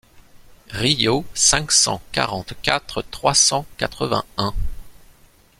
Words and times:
Riault 0.71 1.25
cinq 1.35 1.71
cent 1.71 2.01
quarante-quatre 2.11 3.03
trois 3.11 3.35
cent 3.35 3.67
quatre-vingt-un. 3.77 4.51